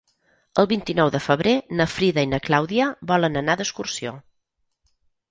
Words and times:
El 0.61 0.67
vint-i-nou 0.69 1.09
de 1.15 1.19
febrer 1.25 1.51
na 1.81 1.85
Frida 1.95 2.23
i 2.27 2.29
na 2.31 2.39
Clàudia 2.45 2.87
volen 3.11 3.37
anar 3.43 3.57
d'excursió. 3.59 4.15